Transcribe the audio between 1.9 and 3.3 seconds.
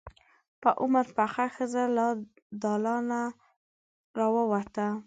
له دالانه